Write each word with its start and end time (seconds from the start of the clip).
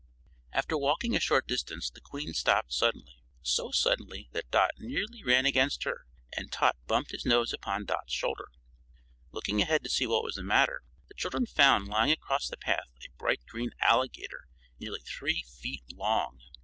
After 0.51 0.75
walking 0.79 1.15
a 1.15 1.19
short 1.19 1.47
distance 1.47 1.91
the 1.91 2.01
Queen 2.01 2.33
stopped 2.33 2.73
suddenly 2.73 3.21
so 3.43 3.69
suddenly 3.69 4.29
that 4.31 4.49
Dot 4.49 4.71
nearly 4.79 5.21
ran 5.23 5.45
against 5.45 5.83
her 5.83 6.07
and 6.35 6.51
Tot 6.51 6.75
bumped 6.87 7.11
his 7.11 7.23
nose 7.23 7.53
upon 7.53 7.85
Dot's 7.85 8.11
shoulder. 8.11 8.47
Looking 9.31 9.61
ahead 9.61 9.83
to 9.83 9.91
see 9.91 10.07
what 10.07 10.23
was 10.23 10.37
the 10.37 10.43
matter, 10.43 10.81
the 11.07 11.13
children 11.13 11.45
found 11.45 11.87
lying 11.87 12.11
across 12.11 12.47
the 12.47 12.57
path 12.57 12.89
a 13.05 13.11
bright 13.19 13.45
green 13.45 13.73
Alligator 13.79 14.47
nearly 14.79 15.01
three 15.01 15.43
feet 15.59 15.83
long. 15.93 16.39